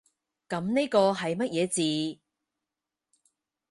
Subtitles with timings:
[0.49, 1.67] 噉呢個係乜嘢
[2.15, 2.19] 字？